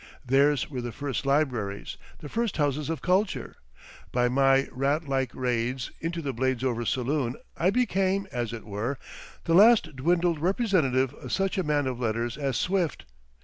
Theirs 0.25 0.67
were 0.67 0.81
the 0.81 0.91
first 0.91 1.27
libraries, 1.27 1.95
the 2.21 2.27
first 2.27 2.57
houses 2.57 2.89
of 2.89 3.03
culture; 3.03 3.57
by 4.11 4.29
my 4.29 4.67
rat 4.71 5.07
like 5.07 5.29
raids 5.35 5.91
into 5.99 6.23
the 6.23 6.33
Bladesover 6.33 6.87
saloon 6.87 7.35
I 7.55 7.69
became, 7.69 8.25
as 8.31 8.51
it 8.51 8.65
were, 8.65 8.97
the 9.43 9.53
last 9.53 9.95
dwindled 9.95 10.39
representative 10.39 11.13
of 11.13 11.31
such 11.31 11.55
a 11.59 11.63
man 11.63 11.85
of 11.85 11.99
letters 11.99 12.35
as 12.35 12.57
Swift. 12.57 13.05